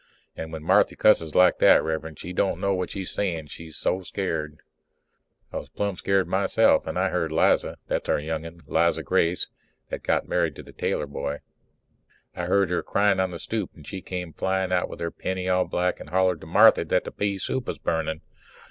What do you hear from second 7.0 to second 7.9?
heard Liza